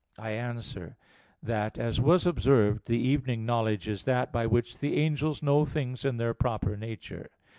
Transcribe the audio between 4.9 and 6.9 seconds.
angels know things in their proper